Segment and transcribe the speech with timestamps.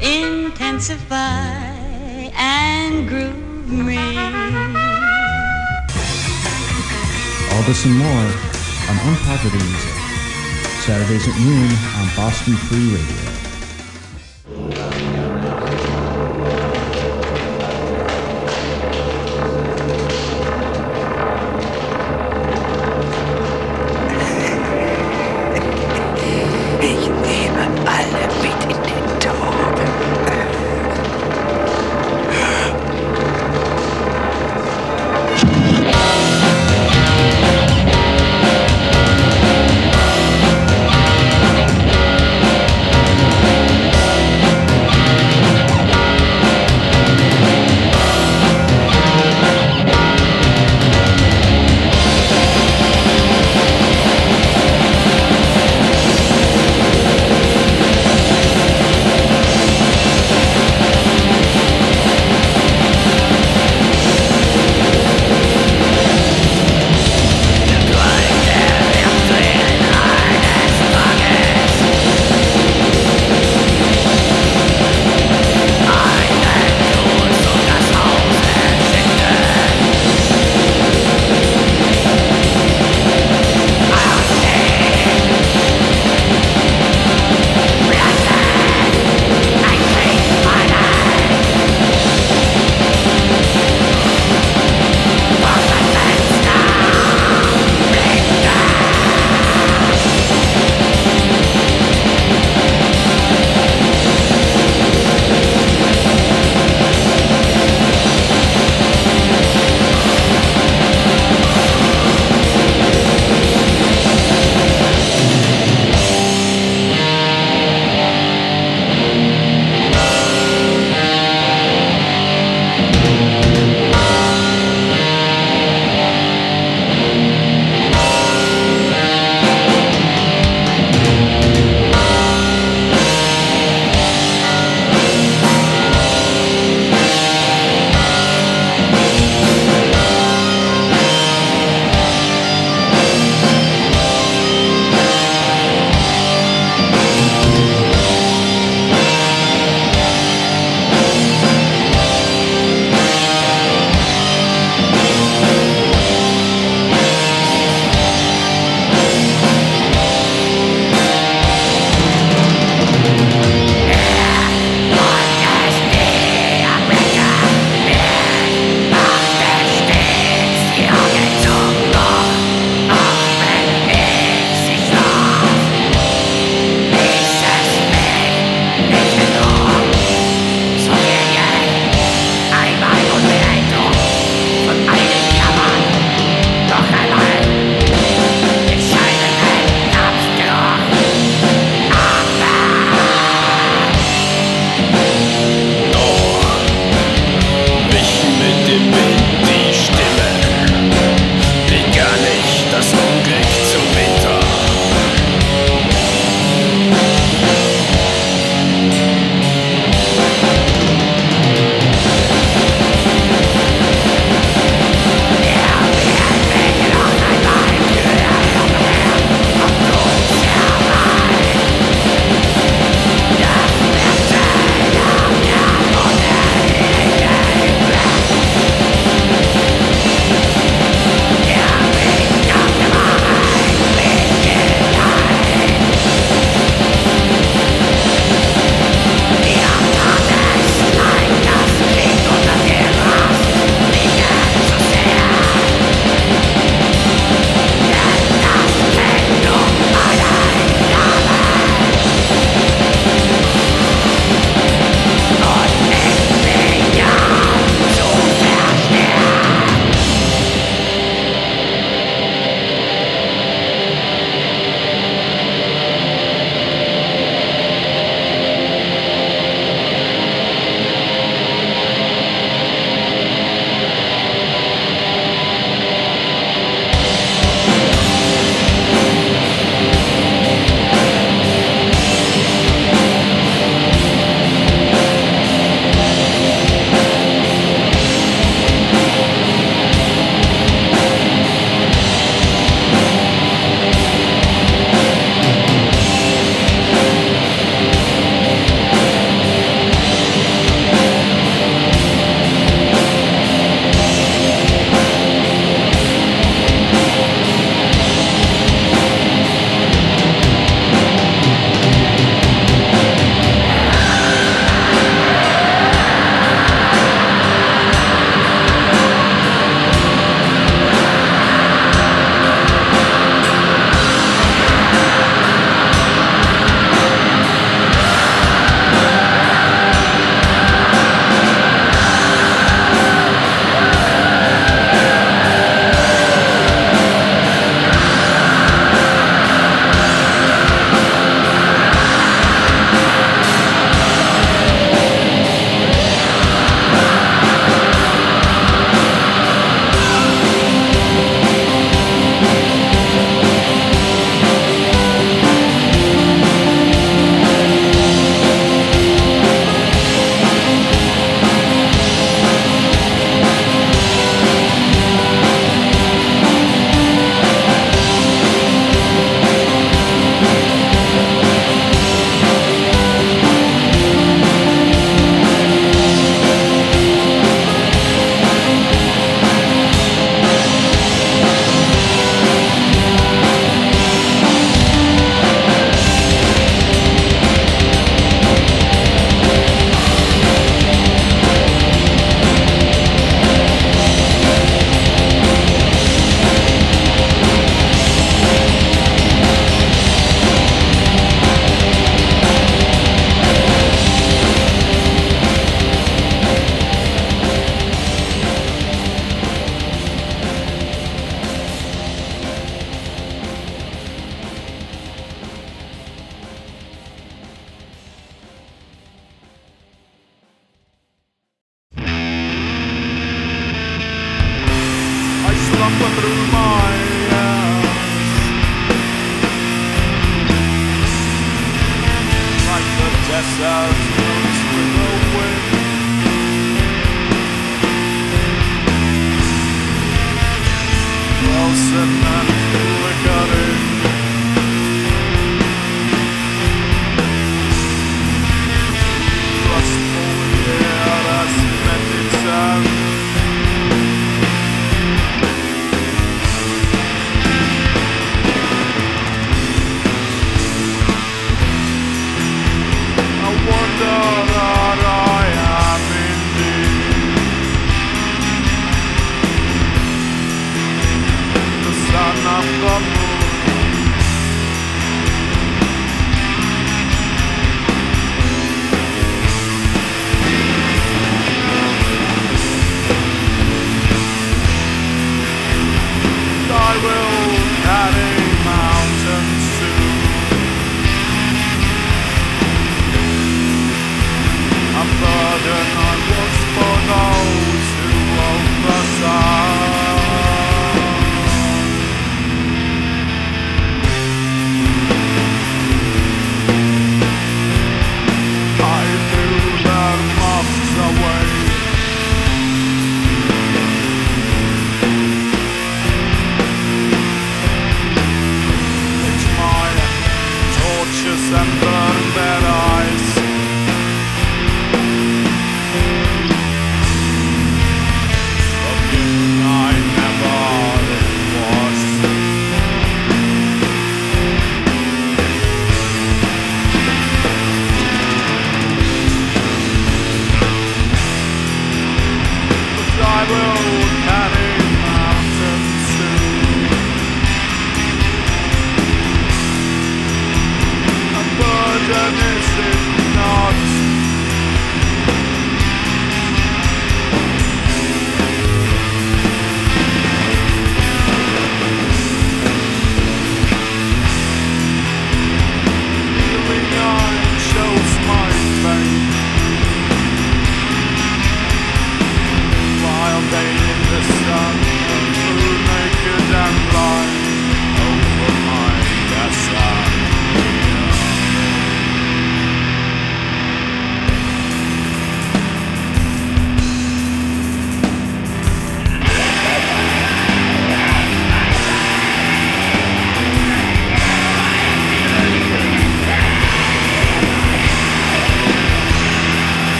[0.00, 1.20] Intensify
[2.34, 3.98] and groove me.
[7.52, 8.28] All this and more
[8.88, 9.94] on Unpocketed Music.
[10.80, 13.33] Saturdays at noon on Boston Free Radio.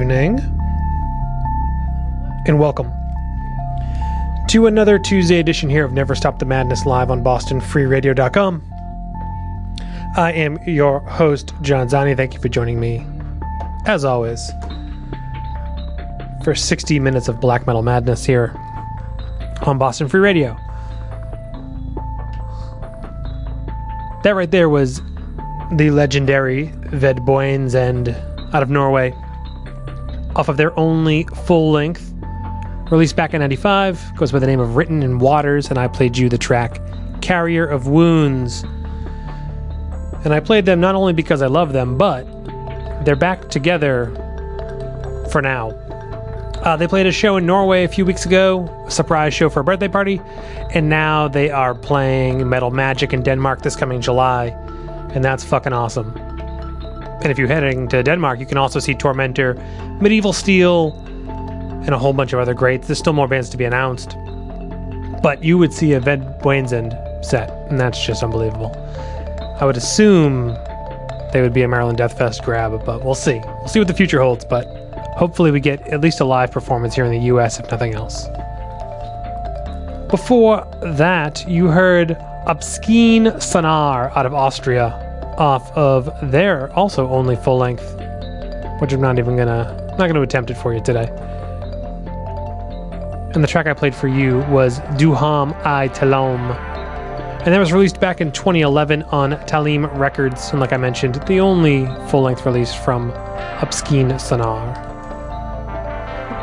[0.00, 0.38] Evening,
[2.46, 2.90] and welcome
[4.48, 8.62] to another Tuesday edition here of Never Stop the Madness live on BostonFreeRadio.com.
[10.16, 12.16] I am your host, John Zani.
[12.16, 13.06] Thank you for joining me,
[13.84, 14.50] as always,
[16.44, 18.54] for 60 minutes of black metal madness here
[19.66, 20.56] on Boston Free Radio.
[24.22, 25.02] That right there was
[25.72, 28.16] the legendary Ved Buens Ende
[28.54, 29.14] out of Norway
[30.36, 32.12] off of their only full length.
[32.90, 36.16] Released back in 95 goes by the name of Written in Waters and I played
[36.16, 36.80] you the track
[37.20, 38.64] Carrier of Wounds.
[40.24, 42.24] And I played them not only because I love them but
[43.04, 44.12] they're back together
[45.30, 45.70] for now.
[46.62, 49.60] Uh, they played a show in Norway a few weeks ago, a surprise show for
[49.60, 50.20] a birthday party,
[50.74, 54.48] and now they are playing Metal Magic in Denmark this coming July,
[55.14, 56.29] and that's fucking awesome.
[57.22, 59.54] And if you're heading to Denmark, you can also see Tormentor,
[60.00, 60.92] Medieval Steel,
[61.84, 62.86] and a whole bunch of other greats.
[62.86, 64.16] There's still more bands to be announced,
[65.22, 68.74] but you would see a Ved End set, and that's just unbelievable.
[69.60, 70.56] I would assume
[71.32, 73.40] they would be a Maryland Deathfest grab, but we'll see.
[73.44, 74.66] We'll see what the future holds, but
[75.16, 78.28] hopefully we get at least a live performance here in the US, if nothing else.
[80.10, 85.09] Before that, you heard Obscene Sonar out of Austria
[85.40, 87.96] off of their also only full length,
[88.80, 91.08] which I'm not even gonna not gonna attempt it for you today.
[93.34, 96.40] And the track I played for you was Duham I Telom.
[97.44, 101.40] And that was released back in 2011 on Talim Records, and like I mentioned, the
[101.40, 103.12] only full length release from
[103.62, 104.89] Obscene Sonar.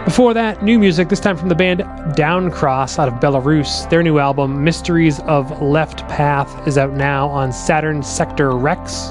[0.07, 1.81] Before that, new music, this time from the band
[2.15, 3.89] Downcross out of Belarus.
[3.89, 9.09] Their new album, Mysteries of Left Path, is out now on Saturn Sector Rex.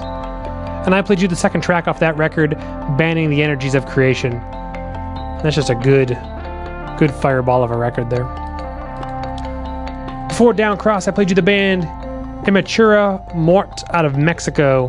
[0.87, 2.53] And I played you the second track off that record,
[2.97, 4.41] Banning the Energies of Creation.
[5.43, 6.17] That's just a good,
[6.99, 8.25] good fireball of a record there.
[10.29, 11.83] Before Downcross, I played you the band
[12.47, 14.87] Immatura Mort out of Mexico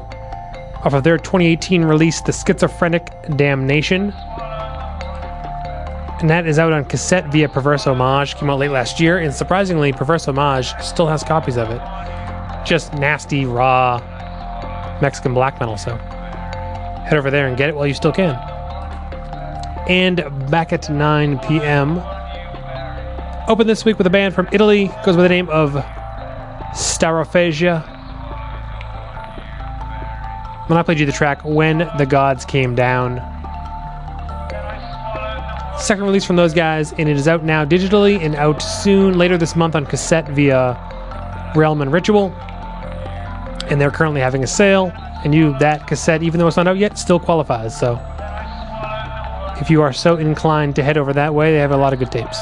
[0.86, 4.14] off of their 2018 release, The Schizophrenic Damnation
[6.20, 8.36] and that is out on cassette via Perverse Homage.
[8.36, 11.82] Came out late last year, and surprisingly, Perverse Homage still has copies of it.
[12.66, 14.00] Just nasty, raw
[15.02, 15.78] Mexican black metal.
[15.78, 18.36] So head over there and get it while you still can.
[19.88, 20.18] And
[20.50, 22.02] back at 9 p.m.
[23.48, 24.88] Open this week with a band from Italy.
[25.06, 25.72] Goes by the name of
[26.74, 27.88] Starophagia.
[30.68, 33.37] When I played you the track When the Gods Came Down.
[35.80, 39.38] Second release from those guys, and it is out now digitally and out soon later
[39.38, 40.74] this month on cassette via
[41.56, 42.34] Realm and Ritual.
[43.70, 44.92] And they're currently having a sale,
[45.24, 47.78] and you that cassette, even though it's not out yet, still qualifies.
[47.78, 48.02] So
[49.62, 52.00] if you are so inclined to head over that way, they have a lot of
[52.00, 52.40] good tapes,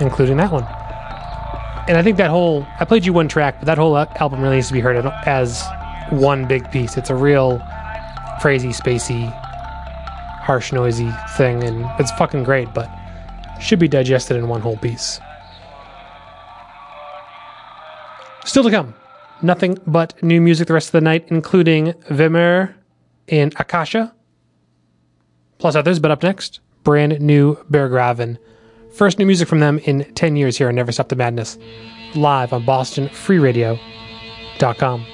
[0.00, 0.64] including that one.
[1.88, 4.56] And I think that whole I played you one track, but that whole album really
[4.56, 4.96] needs to be heard
[5.26, 5.64] as
[6.10, 6.96] one big piece.
[6.98, 7.58] It's a real
[8.40, 9.32] crazy, spacey
[10.44, 12.88] harsh, noisy thing, and it's fucking great, but
[13.60, 15.20] should be digested in one whole piece.
[18.44, 18.94] Still to come,
[19.40, 22.74] nothing but new music the rest of the night, including Vimur
[23.28, 24.14] and Akasha,
[25.58, 25.98] plus others.
[25.98, 28.36] But up next, brand new Bergraven.
[28.94, 31.56] First new music from them in 10 years here on Never Stop the Madness,
[32.14, 35.06] live on BostonFreeRadio.com.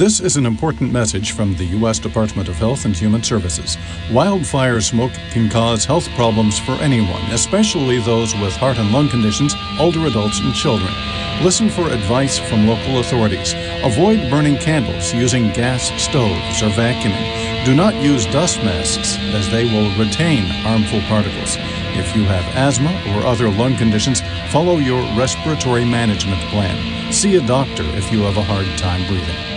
[0.00, 1.98] This is an important message from the U.S.
[1.98, 3.76] Department of Health and Human Services.
[4.10, 9.54] Wildfire smoke can cause health problems for anyone, especially those with heart and lung conditions,
[9.78, 10.90] older adults, and children.
[11.42, 13.52] Listen for advice from local authorities.
[13.84, 17.66] Avoid burning candles, using gas stoves, or vacuuming.
[17.66, 21.58] Do not use dust masks, as they will retain harmful particles.
[21.92, 27.12] If you have asthma or other lung conditions, follow your respiratory management plan.
[27.12, 29.49] See a doctor if you have a hard time breathing.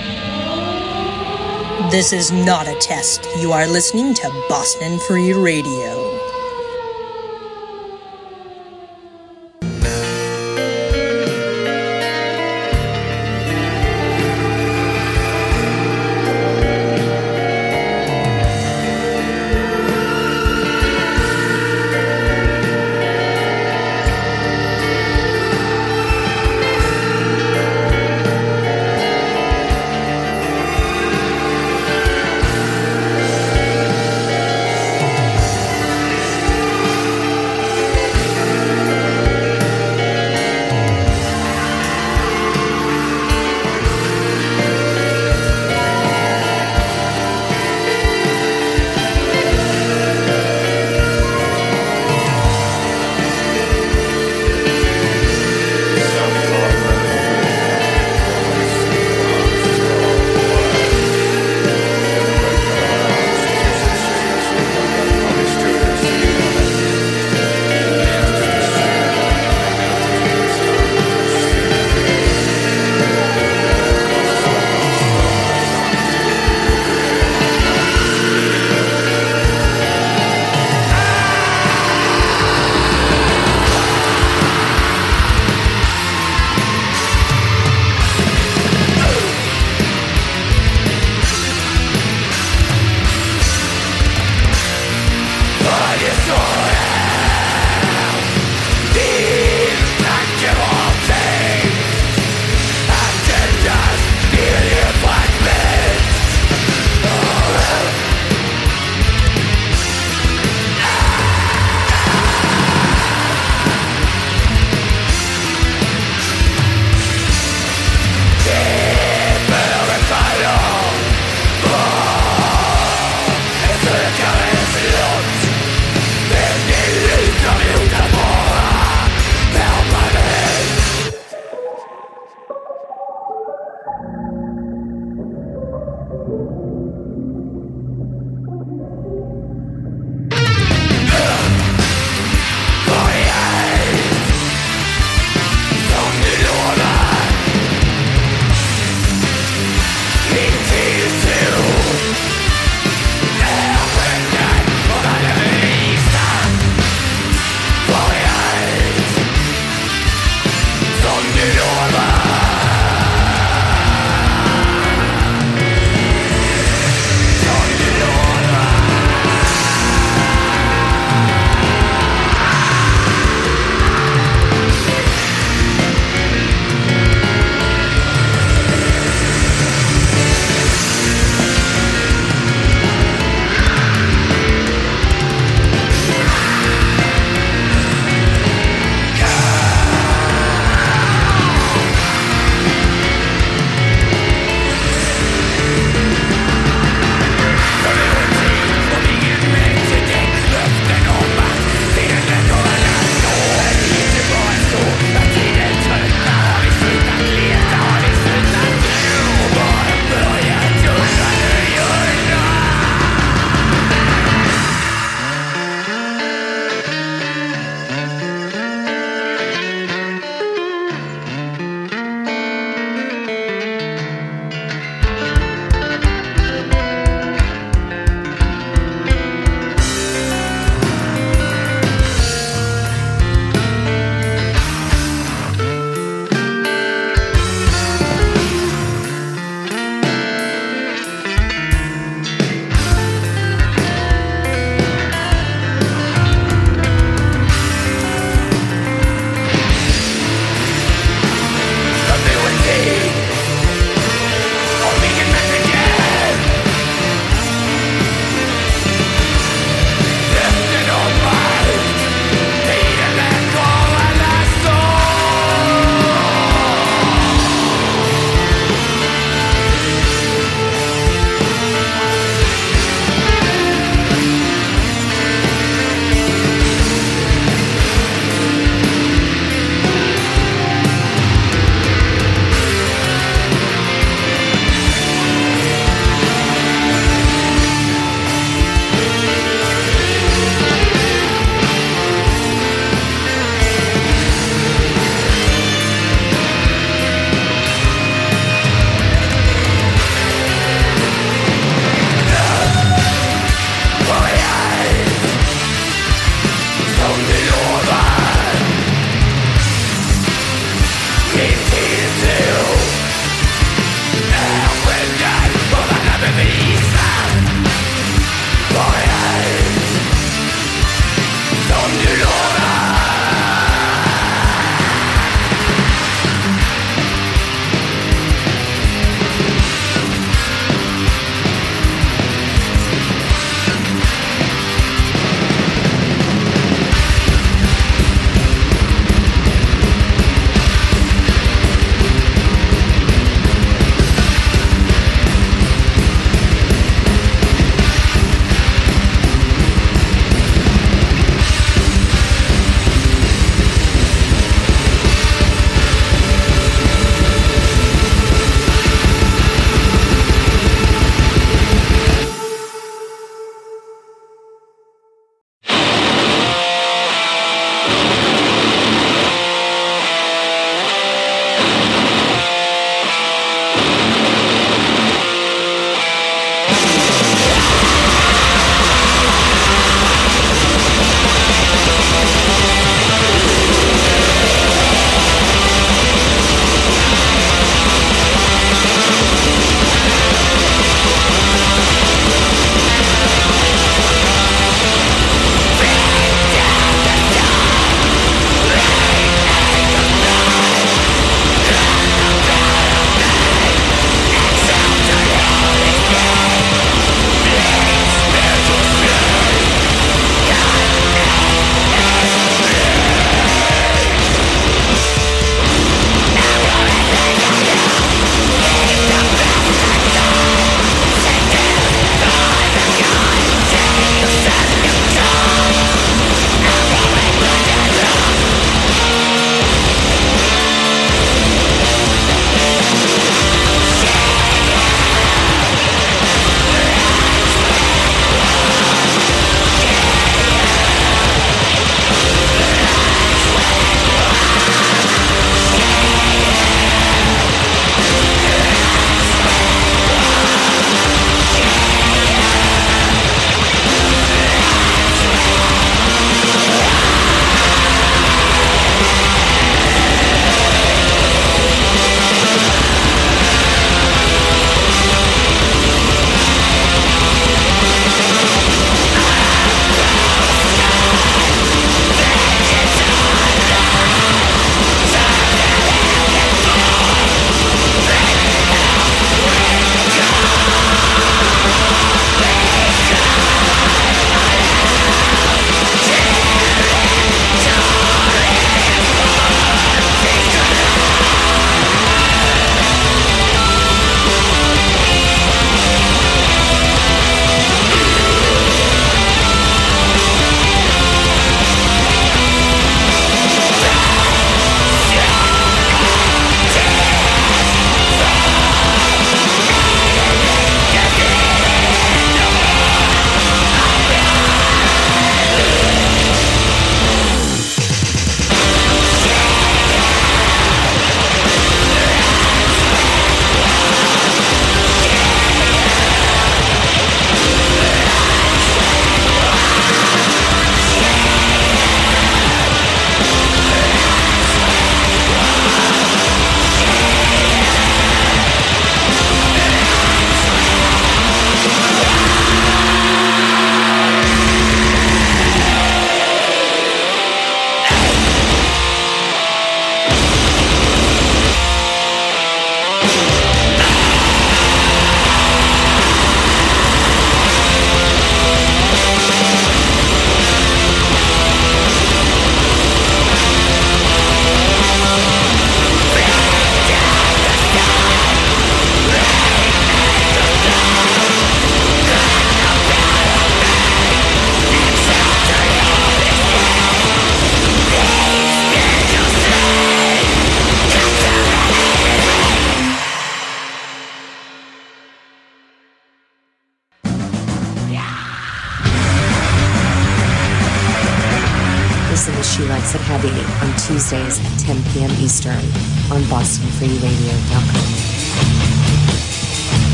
[1.91, 3.27] This is not a test.
[3.37, 6.12] You are listening to Boston Free Radio.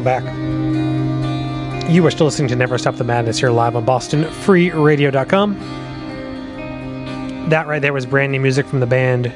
[0.00, 1.90] Welcome back.
[1.90, 5.58] You are still listening to Never Stop the Madness here live on BostonFreeRadio.com.
[7.50, 9.26] That right there was brand new music from the band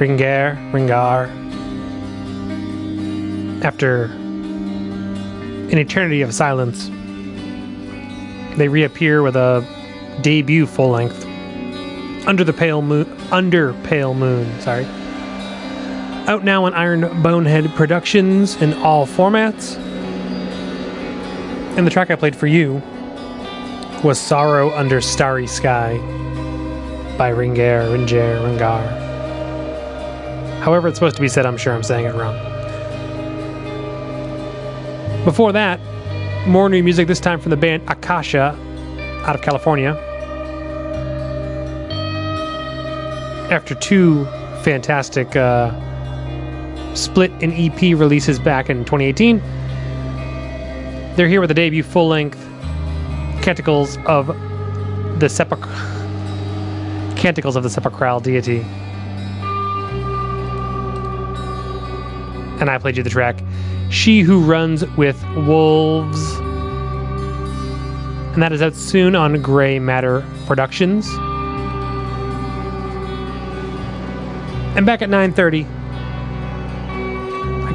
[0.00, 1.28] Ringar, Ringar.
[3.64, 6.88] After an eternity of silence,
[8.56, 9.66] they reappear with a
[10.22, 11.24] debut full length,
[12.26, 13.16] Under the Pale Moon.
[13.32, 14.86] Under Pale Moon, sorry.
[16.28, 19.87] Out now on Iron Bonehead Productions in all formats.
[21.78, 22.82] And the track I played for you
[24.02, 25.96] was Sorrow Under Starry Sky
[27.16, 28.82] by Ringar, Ringar, Ringar.
[30.60, 32.34] However, it's supposed to be said, I'm sure I'm saying it wrong.
[35.24, 35.78] Before that,
[36.48, 38.58] more new music, this time from the band Akasha
[39.24, 39.90] out of California.
[43.52, 44.24] After two
[44.64, 45.70] fantastic uh,
[46.96, 49.40] split and EP releases back in 2018,
[51.18, 52.38] they're here with the debut full length
[53.42, 54.28] Canticles of
[55.18, 55.66] the Sepulch-
[57.16, 58.60] Canticles of the Sepulchral Deity.
[62.60, 63.36] And I played you the track
[63.90, 66.38] She Who Runs with Wolves.
[68.34, 71.08] And that is out soon on Grey Matter Productions.
[74.76, 75.77] And back at 9:30, I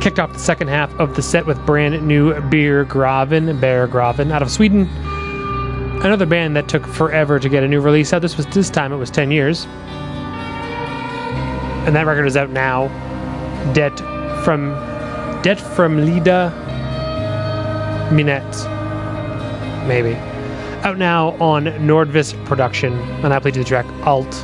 [0.03, 4.33] kicked off the second half of the set with brand new Beer Graven, Bear Graven
[4.33, 4.89] out of Sweden.
[6.03, 8.21] Another band that took forever to get a new release out.
[8.21, 9.63] This was this time it was 10 years.
[11.85, 12.89] And that record is out now.
[13.71, 13.97] Debt
[14.43, 14.71] from
[15.41, 16.51] Debt from Lida
[18.11, 18.57] Minette.
[19.87, 20.15] Maybe.
[20.83, 22.91] Out now on Nordvis Production.
[23.23, 24.43] And I played you the track Allt.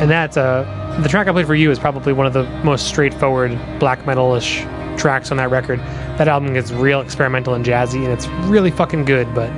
[0.00, 2.88] And that's uh, the track I played for you is probably one of the most
[2.88, 4.64] straightforward black metal-ish
[4.96, 5.78] tracks on that record.
[6.18, 9.32] That album gets real experimental and jazzy, and it's really fucking good.
[9.34, 9.50] But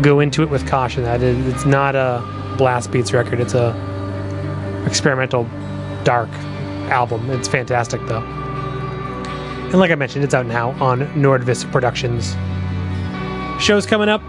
[0.00, 1.02] go into it with caution.
[1.02, 2.22] That is, it's not a
[2.56, 3.40] blast beats record.
[3.40, 3.74] It's a
[4.86, 5.48] experimental,
[6.04, 6.30] dark
[6.90, 7.30] album.
[7.30, 8.22] It's fantastic though.
[8.22, 12.36] And like I mentioned, it's out now on Nordvis Productions.
[13.62, 14.22] Shows coming up.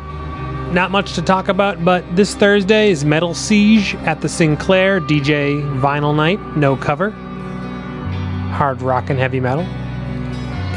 [0.72, 5.64] Not much to talk about, but this Thursday is Metal Siege at the Sinclair DJ
[5.82, 7.10] Vinyl Night, no cover.
[8.52, 9.64] Hard rock and heavy metal.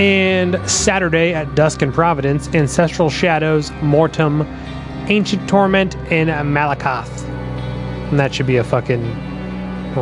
[0.00, 4.42] And Saturday at Dusk in Providence, Ancestral Shadows, Mortem,
[5.08, 7.22] Ancient Torment, and Malakoth.
[8.08, 9.02] And that should be a fucking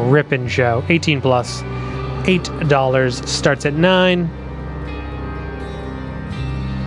[0.09, 0.84] ripping show.
[0.88, 1.62] 18 plus.
[1.62, 4.30] $8 starts at 9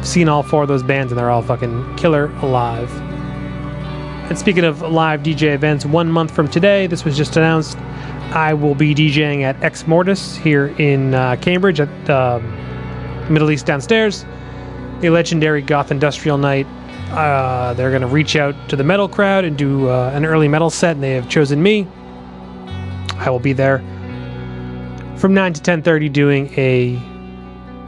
[0.05, 2.91] seen all four of those bands and they're all fucking killer alive.
[4.29, 7.77] And speaking of live DJ events, one month from today, this was just announced,
[8.33, 12.39] I will be DJing at Ex Mortis here in uh, Cambridge at uh,
[13.29, 14.25] Middle East Downstairs,
[15.01, 16.65] a legendary goth industrial night.
[17.11, 20.47] Uh, they're going to reach out to the metal crowd and do uh, an early
[20.47, 21.87] metal set, and they have chosen me.
[23.17, 23.79] I will be there
[25.17, 26.99] from 9 to 10:30 doing a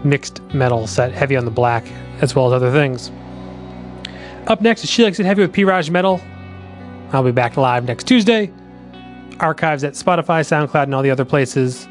[0.05, 1.85] mixed metal set, heavy on the black,
[2.21, 3.11] as well as other things.
[4.47, 5.63] Up next is She Likes It Heavy with P.
[5.63, 6.21] Raj Metal.
[7.11, 8.51] I'll be back live next Tuesday.
[9.39, 11.87] Archives at Spotify, SoundCloud, and all the other places.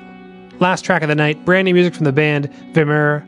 [0.61, 3.27] Last track of the night, brand new music from the band Vimur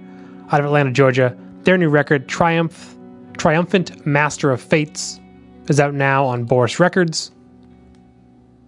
[0.52, 1.36] out of Atlanta, Georgia.
[1.62, 2.94] Their new record, Triumph,
[3.36, 5.20] Triumphant Master of Fates,
[5.68, 7.32] is out now on Boris Records.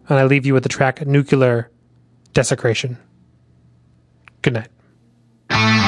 [0.09, 1.71] And I leave you with the track Nuclear
[2.33, 2.99] Desecration.
[4.43, 4.55] Good
[5.51, 5.88] night.